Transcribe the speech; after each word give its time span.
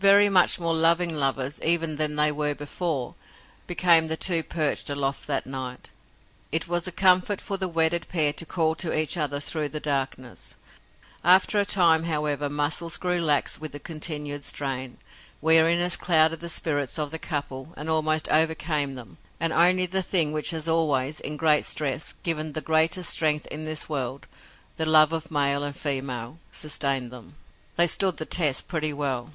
Very 0.00 0.28
much 0.28 0.60
more 0.60 0.74
loving 0.74 1.16
lovers, 1.16 1.58
even, 1.62 1.96
than 1.96 2.14
they 2.16 2.30
were 2.30 2.54
before, 2.54 3.14
became 3.66 4.08
the 4.08 4.18
two 4.18 4.42
perched 4.42 4.90
aloft 4.90 5.26
that 5.28 5.46
night. 5.46 5.92
It 6.52 6.68
was 6.68 6.86
a 6.86 6.92
comfort 6.92 7.40
for 7.40 7.56
the 7.56 7.68
wedded 7.68 8.06
pair 8.10 8.30
to 8.34 8.44
call 8.44 8.74
to 8.74 8.92
each 8.94 9.16
other 9.16 9.40
through 9.40 9.70
the 9.70 9.80
darkness. 9.80 10.56
After 11.24 11.58
a 11.58 11.64
time, 11.64 12.02
however, 12.04 12.50
muscles 12.50 12.98
grew 12.98 13.18
lax 13.18 13.58
with 13.58 13.72
the 13.72 13.80
continued 13.80 14.44
strain. 14.44 14.98
Weariness 15.40 15.96
clouded 15.96 16.40
the 16.40 16.50
spirits 16.50 16.98
of 16.98 17.10
the 17.10 17.18
couple 17.18 17.72
and 17.74 17.88
almost 17.88 18.28
overcame 18.28 18.96
them 18.96 19.16
and 19.40 19.54
only 19.54 19.86
the 19.86 20.02
thing 20.02 20.32
which 20.32 20.50
has 20.50 20.68
always, 20.68 21.18
in 21.18 21.38
great 21.38 21.64
stress, 21.64 22.12
given 22.22 22.52
the 22.52 22.60
greatest 22.60 23.08
strength 23.08 23.46
in 23.46 23.64
this 23.64 23.88
world 23.88 24.26
the 24.76 24.84
love 24.84 25.14
of 25.14 25.30
male 25.30 25.64
and 25.64 25.74
female 25.74 26.40
sustained 26.52 27.10
them. 27.10 27.36
They 27.76 27.86
stood 27.86 28.18
the 28.18 28.26
test 28.26 28.68
pretty 28.68 28.92
well. 28.92 29.30